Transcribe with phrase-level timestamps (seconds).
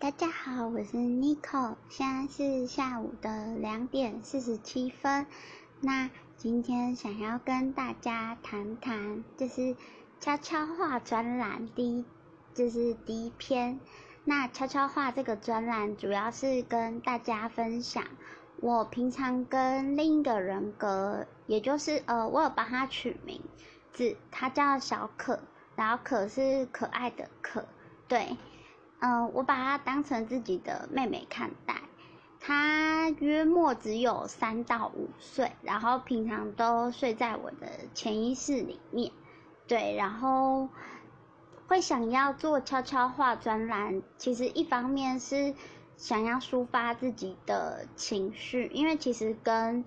[0.00, 5.26] 大家好，我是 Nico，现在是下午的两点四十七分。
[5.80, 9.74] 那今天想要跟大家谈谈，就是
[10.20, 12.04] 悄悄话专栏第一，
[12.54, 13.80] 就是第一篇。
[14.22, 18.04] 那悄悄话这个专栏主要是跟大家分享
[18.60, 23.42] 我平常跟另一个人格，也就是呃，我有帮他取名
[23.92, 25.40] 字，他叫小可。
[25.74, 27.66] 然后可是可爱的可，
[28.06, 28.36] 对，
[29.00, 31.82] 嗯，我把她当成自己的妹妹看待。
[32.40, 39.12] 她约莫只有三到五岁，然后平常都睡在我的潜意识里面，
[39.66, 40.68] 对，然后
[41.66, 45.54] 会想要做悄悄话专栏，其实一方面是
[45.96, 49.84] 想要抒发自己的情绪，因为其实跟。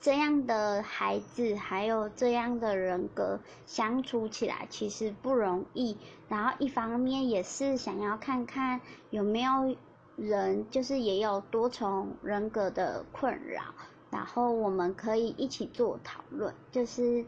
[0.00, 5.98] 这样的孩子，还有这样的人格相处起来其实不容易。
[6.28, 9.76] 然后一方面也是想要看看有没有
[10.16, 13.62] 人，就是也有多重人格的困扰，
[14.10, 16.54] 然后我们可以一起做讨论。
[16.72, 17.26] 就是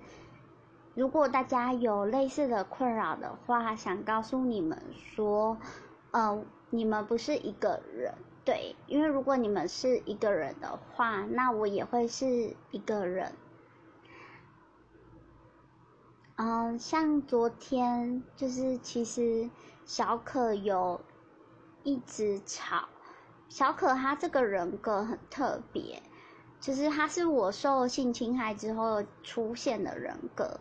[0.94, 5.58] 如果大家有类似的困扰的话，想告诉你们说，
[6.10, 8.14] 呃，你们不是一个人。
[8.44, 13.32] 对，因为如果你们是一个人的话，那我也会是一个人。
[16.34, 19.48] 嗯，像昨天，就是其实
[19.84, 21.00] 小可有
[21.84, 22.88] 一直吵。
[23.48, 26.02] 小可他这个人格很特别，
[26.58, 30.58] 就是他是我受性侵害之后出现的人格。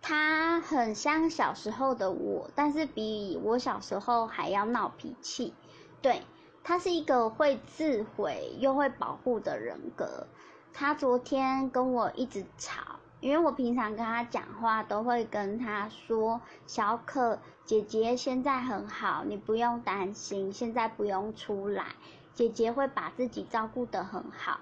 [0.00, 5.54] 他很像小时候的我，但是比我小时候还要闹脾气。
[6.00, 6.22] 对。
[6.64, 10.26] 他是一个会自毁又会保护的人格。
[10.72, 21.86] 他昨天跟我一直吵，因为我平常跟他讲话都会跟他说：“小可姐姐现在很好，你不用担心，现在不用出来，
[22.32, 24.60] 姐姐会把自己照顾得很好。”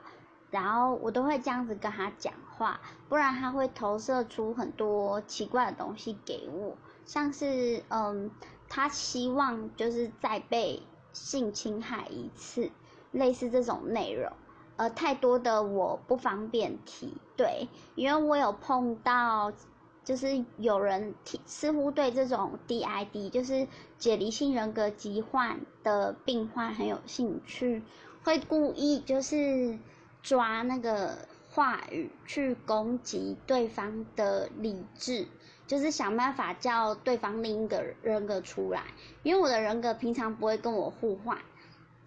[0.51, 8.31] 然后我都会这样子跟他讲话，不然他会投射出很多奇怪的东西给我，像是嗯，
[8.69, 10.83] 他希望就是在被。
[11.13, 12.71] 性侵害一次，
[13.13, 14.33] 类似这种内容，
[14.77, 19.53] 呃，太多的我不方便提，对，因为我有碰到，
[20.05, 21.15] 就是有人，
[21.47, 23.67] 似乎对这种 DID，就是
[23.99, 27.83] 解离性人格疾患的病患很有兴趣，
[28.25, 29.79] 会故意就是
[30.23, 31.19] 抓那个
[31.51, 35.27] 话语去攻击对方的理智。
[35.71, 38.83] 就是想办法叫对方另一个人格出来，
[39.23, 41.39] 因为我的人格平常不会跟我互换，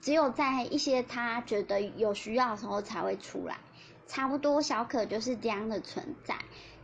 [0.01, 3.59] 只有在一些他觉得有需要的时候才会出来。
[4.05, 6.35] 差不多小可就是这样的存在。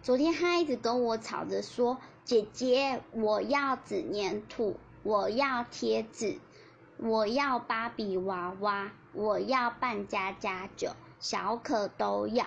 [0.03, 6.39] 昨天他一直跟我吵着说：“姐姐，我要纸粘土，我要贴纸，
[6.95, 12.45] 我要芭比娃娃，我要扮家家酒，小可都要。”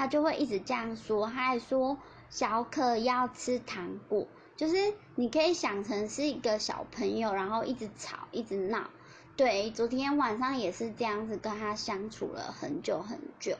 [0.00, 1.98] 他就会一直这样说，他还说。
[2.30, 8.88] 小可要吃糖果，就是你可以想成是一个小朋友，然后一直吵，一直闹。
[9.36, 13.56] 对，昨天晚上也是这样子跟他相处了很久很久。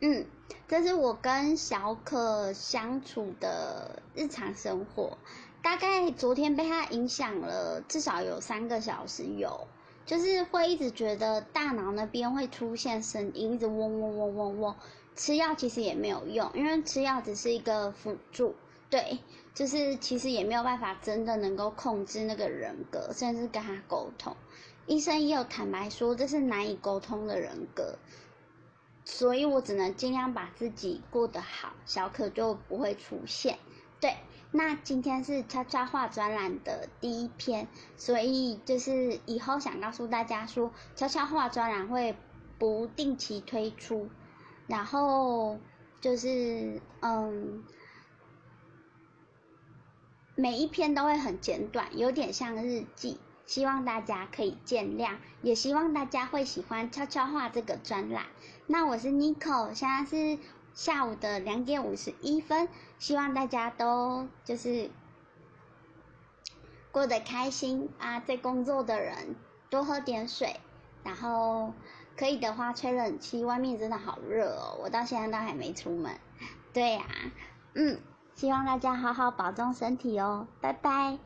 [0.00, 0.26] 嗯，
[0.66, 5.16] 这是我跟小可相处的日常生活，
[5.62, 9.68] 大概昨天被他影响了至少有三个小时有，
[10.08, 14.74] 就是会一直觉得大脑那边会出现声音，一直嗡嗡嗡嗡嗡。
[15.14, 18.54] 吃药其实也没有用，因为吃药只是一个辅助，
[18.88, 19.18] 对，
[19.52, 24.34] 就是其实也没有办法真的能够控制那个人格，甚至跟他沟通。
[24.86, 27.98] 医生也有坦白说这是难以沟通的人格，
[29.04, 33.58] 所以我只能尽量把自己过得好，小可就不会出现。
[34.00, 34.16] 对，
[34.50, 42.16] 那今天是悄悄话专栏的第一篇，所以就是以后想告诉大家说，悄悄话专栏会
[42.58, 44.08] 不定期推出。
[44.66, 45.58] 然后
[46.00, 47.64] 就是嗯，
[50.34, 58.26] 每一篇都会很简短，有点像日记，希望大家可以见谅，也希望大家会喜欢悄悄话这个专栏。
[58.66, 60.38] 那我是 Nico，现在是
[60.78, 62.68] 下午的两点五十一分，
[63.00, 64.92] 希望大家都就是
[66.92, 69.34] 过得开心啊，在工作的人
[69.70, 70.60] 多喝点水，
[71.02, 71.72] 然后。
[72.16, 76.18] 可以的话，吹冷气，外面真的好热哦，我到现在都还没出门。
[76.72, 77.04] 对呀，
[77.74, 78.00] 嗯，
[78.34, 81.18] 希望大家好好保重身体哦，拜拜。